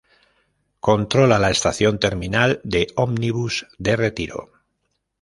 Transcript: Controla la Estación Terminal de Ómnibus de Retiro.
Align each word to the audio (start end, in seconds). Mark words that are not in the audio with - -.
Controla 0.79 1.37
la 1.37 1.51
Estación 1.51 1.99
Terminal 1.99 2.59
de 2.63 2.87
Ómnibus 2.95 3.67
de 3.77 3.95
Retiro. 3.97 4.51